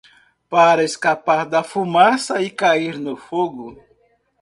[0.49, 2.41] Para escapar da fumaça?
[2.41, 3.77] e cair no fogo.